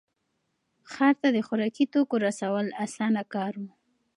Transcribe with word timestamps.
ښار 0.91 1.15
ته 1.21 1.27
د 1.35 1.37
خوراکي 1.47 1.85
توکو 1.93 2.15
رسول 2.27 2.65
اسانه 2.85 3.21
کار 3.33 3.53
و. 3.61 3.63